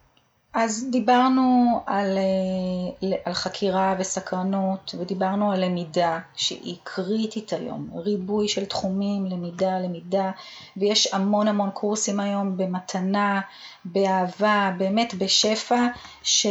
[0.59, 8.65] אז דיברנו על, אה, על חקירה וסקרנות ודיברנו על למידה שהיא קריטית היום, ריבוי של
[8.65, 10.31] תחומים, למידה, למידה
[10.77, 13.41] ויש המון המון קורסים היום במתנה,
[13.85, 15.87] באהבה, באמת בשפע,
[16.23, 16.47] ש...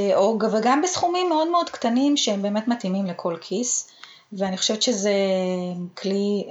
[0.53, 3.96] וגם בסכומים מאוד מאוד קטנים שהם באמת מתאימים לכל כיס.
[4.33, 5.13] ואני חושבת שזה
[5.95, 6.45] כלי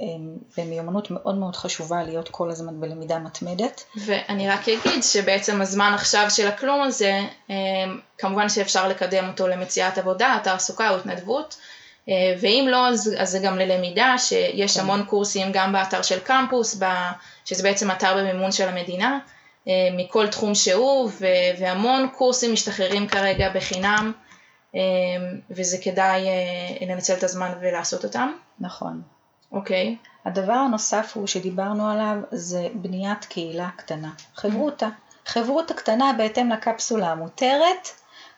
[0.58, 3.84] במיומנות מאוד מאוד חשובה להיות כל הזמן בלמידה מתמדת.
[3.96, 7.54] ואני רק אגיד שבעצם הזמן עכשיו של הכלום הזה, אמ,
[8.18, 11.56] כמובן שאפשר לקדם אותו למציאת עבודה, תעסוקה או התנדבות,
[12.08, 14.80] אה, ואם לא אז, אז זה גם ללמידה, שיש כן.
[14.80, 16.80] המון קורסים גם באתר של קמפוס,
[17.44, 19.18] שזה בעצם אתר במימון של המדינה,
[19.68, 21.10] אה, מכל תחום שהוא,
[21.58, 24.12] והמון קורסים משתחררים כרגע בחינם.
[24.76, 24.80] אמ,
[25.50, 28.32] וזה כדאי אה, לנצל את הזמן ולעשות אותם.
[28.60, 29.02] נכון.
[29.52, 29.96] אוקיי.
[30.02, 30.08] Okay.
[30.24, 34.88] הדבר הנוסף הוא שדיברנו עליו זה בניית קהילה קטנה, חברותה.
[35.26, 37.88] חברותה קטנה בהתאם לקפסולה המותרת,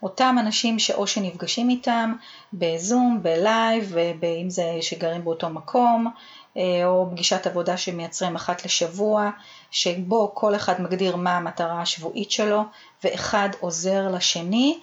[0.02, 2.12] אותם אנשים שאו שנפגשים איתם
[2.52, 3.96] בזום, בלייב,
[4.42, 6.12] אם זה שגרים באותו מקום,
[6.56, 9.30] אה, או פגישת עבודה שמייצרים אחת לשבוע,
[9.70, 12.62] שבו כל אחד מגדיר מה המטרה השבועית שלו,
[13.04, 14.80] ואחד עוזר לשני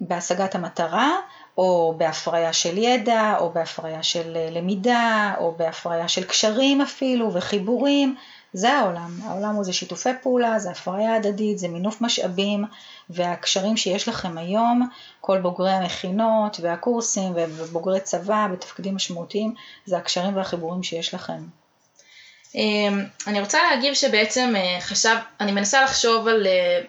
[0.00, 1.16] בהשגת המטרה,
[1.58, 8.16] או בהפריה של ידע, או בהפריה של אה, למידה, או בהפריה של קשרים אפילו, וחיבורים,
[8.52, 12.64] זה העולם, העולם הוא זה שיתופי פעולה, זה הפריה הדדית, זה מינוף משאבים
[13.10, 14.88] והקשרים שיש לכם היום,
[15.20, 19.54] כל בוגרי המכינות והקורסים ובוגרי צבא בתפקידים משמעותיים,
[19.86, 21.42] זה הקשרים והחיבורים שיש לכם.
[22.54, 26.80] אמ, אני רוצה להגיב שבעצם אה, חשב, אני מנסה לחשוב על, אה,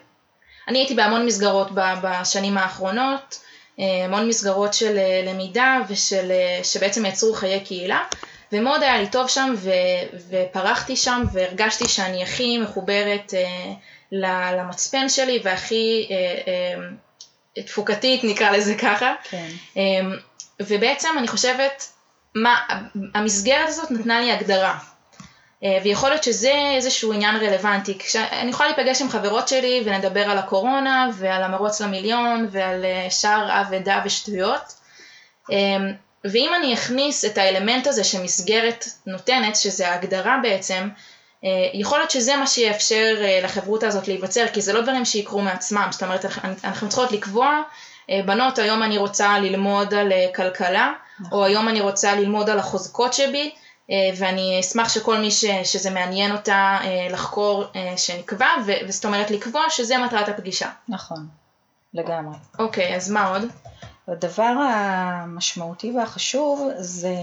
[0.67, 1.67] אני הייתי בהמון מסגרות
[2.03, 3.39] בשנים האחרונות,
[3.79, 6.31] אה, המון מסגרות של למידה ושל,
[6.63, 8.03] שבעצם יצרו חיי קהילה,
[8.51, 9.71] ומאוד היה לי טוב שם ו,
[10.29, 13.33] ופרחתי שם והרגשתי שאני הכי מחוברת
[14.11, 16.09] למצפן שלי והכי
[17.65, 19.13] תפוקתית נקרא לזה ככה.
[19.29, 19.47] כן.
[20.59, 21.91] ובעצם אני חושבת,
[22.35, 22.55] מה,
[23.13, 24.77] המסגרת הזאת נתנה לי הגדרה.
[25.63, 27.97] אה, ויכול להיות שזה איזשהו עניין רלוונטי.
[28.31, 33.61] אני יכולה להיפגש עם חברות שלי ונדבר על הקורונה ועל המרוץ למיליון ועל אה, שאר
[33.61, 34.73] אבדה ושטויות.
[35.51, 35.57] אה,
[36.23, 40.89] ואם אני אכניס את האלמנט הזה שמסגרת נותנת, שזה ההגדרה בעצם,
[41.73, 46.03] יכול להיות שזה מה שיאפשר לחברותה הזאת להיווצר, כי זה לא דברים שיקרו מעצמם, זאת
[46.03, 46.25] אומרת
[46.63, 47.61] אנחנו צריכות לקבוע,
[48.25, 51.39] בנות היום אני רוצה ללמוד על כלכלה, נכון.
[51.39, 53.51] או היום אני רוצה ללמוד על החוזקות שבי,
[53.89, 58.47] ואני אשמח שכל מי ש, שזה מעניין אותה אה, לחקור אה, שנקבע,
[58.87, 60.69] וזאת אומרת לקבוע שזה מטרת הפגישה.
[60.89, 61.27] נכון,
[61.93, 62.35] לגמרי.
[62.59, 63.41] אוקיי, אז מה עוד?
[64.07, 67.15] הדבר המשמעותי והחשוב זה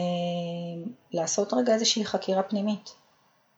[1.12, 2.94] לעשות רגע איזושהי חקירה פנימית.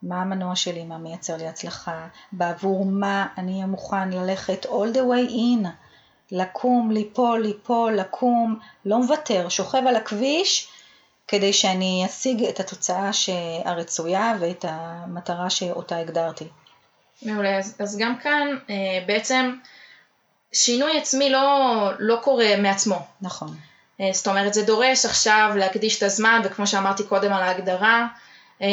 [0.02, 4.98] מה המנוע שלי, מה מייצר לי הצלחה, בעבור מה אני אהיה מוכן ללכת all the
[4.98, 5.68] way in,
[6.30, 10.71] לקום, ליפול, ליפול, לקום, לא מוותר, שוכב על הכביש
[11.28, 13.10] כדי שאני אשיג את התוצאה
[13.64, 16.44] הרצויה ואת המטרה שאותה הגדרתי.
[17.22, 18.74] מעולה, אז, אז גם כאן אה,
[19.06, 19.54] בעצם
[20.52, 23.06] שינוי עצמי לא, לא קורה מעצמו.
[23.20, 23.56] נכון.
[24.00, 28.06] אה, זאת אומרת, זה דורש עכשיו להקדיש את הזמן, וכמו שאמרתי קודם על ההגדרה,
[28.62, 28.68] אה,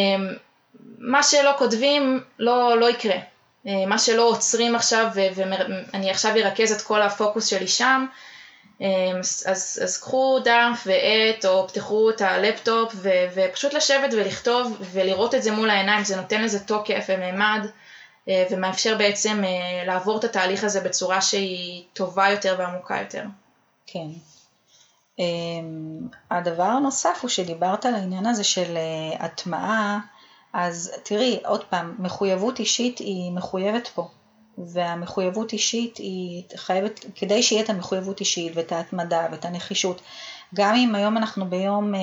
[0.99, 3.17] מה שלא כותבים לא, לא יקרה.
[3.87, 8.05] מה שלא עוצרים עכשיו, ואני עכשיו ארכז את כל הפוקוס שלי שם,
[9.45, 15.43] אז, אז קחו דף ועט או פתחו את הלפטופ ו, ופשוט לשבת ולכתוב ולראות את
[15.43, 17.65] זה מול העיניים, זה נותן לזה תוקף וממד
[18.29, 23.23] אה, ומאפשר בעצם אה, לעבור את התהליך הזה בצורה שהיא טובה יותר ועמוקה יותר.
[23.87, 24.07] כן.
[25.19, 29.99] אמ, הדבר הנוסף הוא שדיברת על העניין הזה של אה, הטמעה,
[30.53, 34.07] אז תראי, עוד פעם, מחויבות אישית היא מחויבת פה.
[34.67, 40.01] והמחויבות אישית היא חייבת, כדי שיהיה את המחויבות אישית ואת ההתמדה ואת הנחישות,
[40.55, 41.99] גם אם היום אנחנו ביום אה,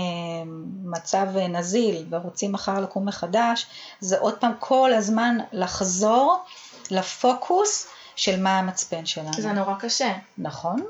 [0.85, 3.67] מצב נזיל ורוצים מחר לקום מחדש,
[4.01, 6.45] זה עוד פעם כל הזמן לחזור
[6.91, 9.33] לפוקוס של מה המצפן שלנו.
[9.33, 10.13] זה נורא קשה.
[10.39, 10.85] נכון,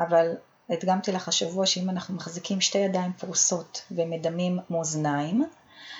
[0.00, 0.28] אבל
[0.70, 5.44] הדגמתי לך השבוע שאם אנחנו מחזיקים שתי ידיים פרוסות ומדמים מאזניים,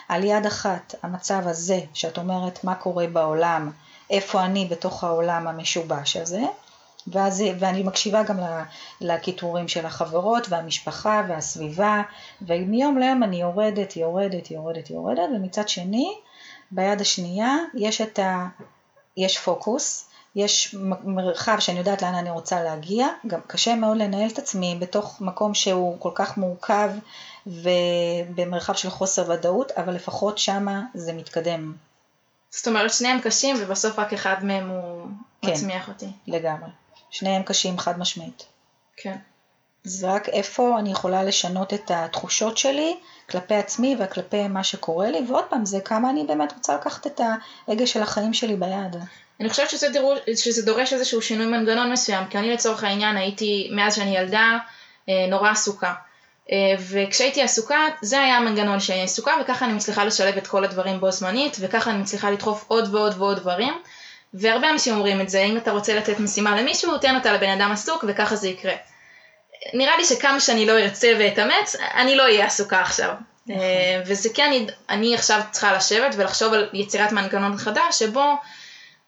[0.08, 3.70] על יד אחת המצב הזה שאת אומרת מה קורה בעולם
[4.12, 6.42] איפה אני בתוך העולם המשובש הזה,
[7.06, 8.38] ואז, ואני מקשיבה גם
[9.00, 12.02] לקיטורים של החברות והמשפחה והסביבה,
[12.42, 16.14] ומיום ליום אני יורדת, יורדת, יורדת, יורדת, ומצד שני,
[16.70, 18.48] ביד השנייה יש את ה...
[19.16, 24.38] יש פוקוס, יש מרחב שאני יודעת לאן אני רוצה להגיע, גם קשה מאוד לנהל את
[24.38, 26.90] עצמי בתוך מקום שהוא כל כך מורכב
[27.46, 31.74] ובמרחב של חוסר ודאות, אבל לפחות שמה זה מתקדם.
[32.52, 35.06] זאת אומרת שניהם קשים ובסוף רק אחד מהם הוא
[35.42, 36.06] כן, מצמיח אותי.
[36.26, 36.70] לגמרי.
[37.10, 38.44] שניהם קשים חד משמעית.
[38.96, 39.16] כן.
[39.84, 42.96] זה רק איפה אני יכולה לשנות את התחושות שלי
[43.30, 47.20] כלפי עצמי וכלפי מה שקורה לי, ועוד פעם, זה כמה אני באמת רוצה לקחת את
[47.68, 48.96] ההגה של החיים שלי ביד.
[49.40, 53.70] אני חושבת שזה, דרוש, שזה דורש איזשהו שינוי מנגנון מסוים, כי אני לצורך העניין הייתי,
[53.72, 54.58] מאז שאני ילדה,
[55.08, 55.94] אה, נורא עסוקה.
[56.50, 56.56] אה,
[56.90, 61.10] וכשהייתי עסוקה, זה היה המנגנון שאני עסוקה, וככה אני מצליחה לשלב את כל הדברים בו
[61.10, 63.74] זמנית, וככה אני מצליחה לדחוף עוד ועוד ועוד דברים.
[64.34, 67.72] והרבה אנשים אומרים את זה, אם אתה רוצה לתת משימה למישהו, תן אותה לבן אדם
[67.72, 68.74] עסוק, וככה זה יקרה.
[69.74, 73.14] נראה לי שכמה שאני לא ארצה ואתאמץ, אני לא אהיה עסוקה עכשיו.
[73.46, 73.62] נכון.
[73.62, 78.34] אה, וזה כן, אני, אני עכשיו צריכה לשבת ולחשוב על יצירת מנגנון חדש, שבו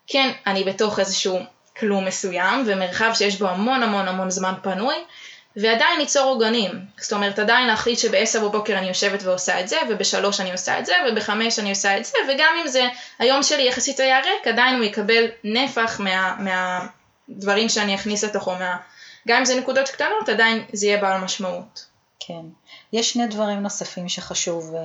[0.07, 1.41] כן, אני בתוך איזשהו
[1.79, 4.95] כלום מסוים, ומרחב שיש בו המון המון המון זמן פנוי,
[5.57, 6.71] ועדיין ליצור עוגנים.
[7.01, 10.87] זאת אומרת, עדיין להחליט שבעשר בבוקר אני יושבת ועושה את זה, ובשלוש אני עושה את
[10.87, 12.89] זה, ובחמש אני עושה את זה, וגם אם זה
[13.19, 16.37] היום שלי יחסית היה ריק, עדיין הוא יקבל נפח מה,
[17.29, 18.77] מהדברים שאני אכניס לתוכו, מה...
[19.29, 21.87] גם אם זה נקודות קטנות, עדיין זה יהיה בעל משמעות.
[22.21, 22.43] כן.
[22.93, 24.79] יש שני דברים נוספים שחשוב uh,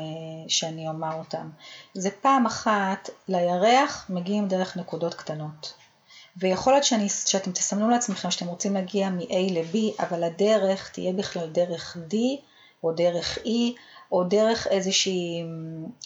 [0.48, 1.50] שאני אומר אותם.
[1.94, 5.74] זה פעם אחת, לירח מגיעים דרך נקודות קטנות.
[6.40, 11.48] ויכול להיות שאני, שאתם תסמנו לעצמכם שאתם רוצים להגיע מ-A ל-B, אבל הדרך תהיה בכלל
[11.48, 12.16] דרך D,
[12.84, 13.50] או דרך E,
[14.12, 15.44] או דרך איזושהי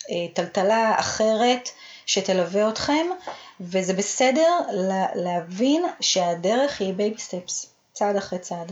[0.10, 1.70] אה, טלטלה אחרת
[2.06, 3.08] שתלווה אתכם,
[3.62, 4.60] וזה בסדר
[5.16, 8.72] להבין שהדרך היא baby steps, צעד אחרי צעד.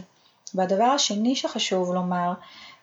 [0.56, 2.34] והדבר השני שחשוב לומר,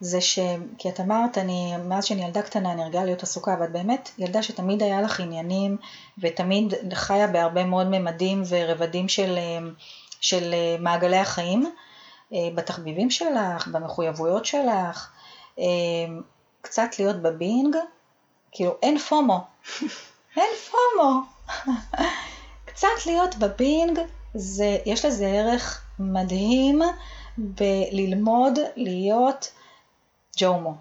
[0.01, 0.38] זה ש...
[0.78, 4.42] כי את אמרת, אני, מאז שאני ילדה קטנה אני הרגעה להיות עסוקה, ואת באמת ילדה
[4.42, 5.76] שתמיד היה לך עניינים,
[6.18, 9.38] ותמיד חיה בהרבה מאוד ממדים ורבדים של,
[10.20, 11.72] של מעגלי החיים,
[12.32, 15.11] בתחביבים שלך, במחויבויות שלך,
[16.62, 17.76] קצת להיות בבינג,
[18.53, 19.40] כאילו אין פומו,
[20.36, 21.20] אין פומו.
[22.68, 23.99] קצת להיות בבינג,
[24.34, 26.82] זה, יש לזה ערך מדהים
[27.38, 29.53] בללמוד להיות
[30.39, 30.74] ג'ומו.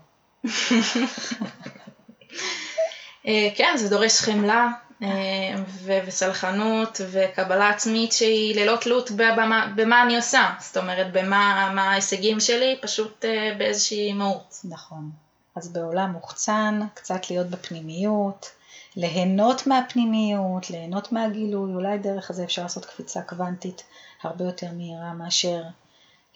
[3.27, 4.67] אה, כן, זה דורש חמלה
[5.03, 5.55] אה,
[5.85, 12.77] וסלחנות וקבלה עצמית שהיא ללא תלות במה, במה אני עושה, זאת אומרת במה ההישגים שלי,
[12.81, 14.59] פשוט אה, באיזושהי מהות.
[14.63, 15.11] נכון.
[15.55, 18.51] אז בעולם מוחצן, קצת להיות בפנימיות,
[18.95, 23.83] ליהנות מהפנימיות, ליהנות מהגילוי, אולי דרך זה אפשר לעשות קפיצה קוונטית
[24.23, 25.61] הרבה יותר מהירה מאשר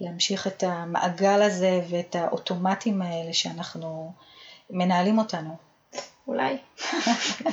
[0.02, 4.14] להמשיך את המעגל הזה ואת האוטומטים האלה שאנחנו
[4.70, 5.56] מנהלים אותנו.
[6.28, 6.58] אולי.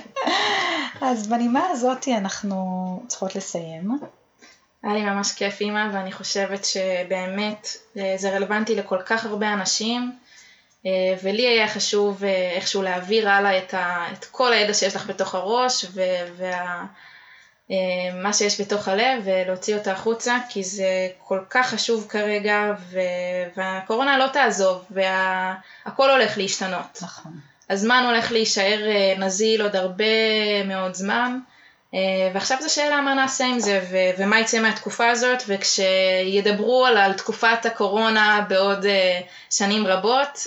[1.06, 3.98] אז בנימה הזאת אנחנו צריכות לסיים.
[4.82, 10.18] היה לי ממש כיף אימא ואני חושבת שבאמת אה, זה רלוונטי לכל כך הרבה אנשים
[10.86, 10.90] אה,
[11.22, 15.34] ולי היה חשוב אה, איכשהו להעביר הלאה את, ה, את כל הידע שיש לך בתוך
[15.34, 15.84] הראש
[16.36, 16.86] וה...
[17.70, 17.76] אה,
[18.14, 22.98] מה שיש בתוך הלב ולהוציא אותה החוצה כי זה כל כך חשוב כרגע ו...
[23.56, 26.12] והקורונה לא תעזוב והכל וה...
[26.12, 26.98] הולך להשתנות.
[27.02, 27.32] נכון.
[27.70, 30.04] הזמן הולך להישאר אה, נזיל עוד הרבה
[30.64, 31.38] מאוד זמן
[31.94, 33.96] אה, ועכשיו זו שאלה מה נעשה עם זה ו...
[34.18, 38.86] ומה יצא מהתקופה הזאת וכשידברו על, על תקופת הקורונה בעוד
[39.50, 40.46] שנים רבות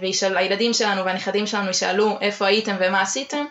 [0.00, 3.44] והילדים שלנו והנכדים שלנו ישאלו איפה הייתם ומה עשיתם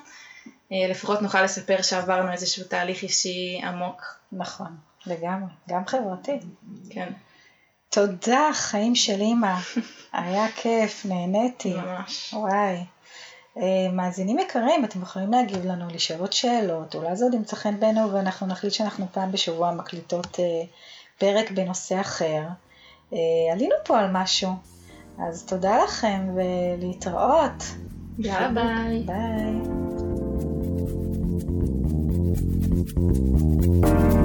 [0.90, 4.02] לפחות נוכל לספר שעברנו איזשהו תהליך אישי עמוק.
[4.32, 6.40] נכון, לגמרי, גם חברתי.
[6.90, 7.10] כן.
[7.90, 9.56] תודה, חיים של אימא.
[10.14, 11.74] היה כיף, נהניתי.
[11.74, 12.34] ממש.
[12.34, 12.78] וואי.
[13.58, 17.80] אה, מאזינים יקרים, אתם יכולים להגיב לנו, לשאול עוד שאלות, אולי זה עוד ימצא חן
[17.80, 20.64] בעינינו ואנחנו נחליט שאנחנו פעם בשבוע מקליטות אה,
[21.18, 22.42] פרק בנושא אחר.
[23.52, 24.50] עלינו פה על משהו,
[25.20, 27.64] אז תודה לכם ולהתראות.
[28.20, 29.04] יאללה ביי.
[29.06, 30.13] ביי.
[32.96, 34.23] うん。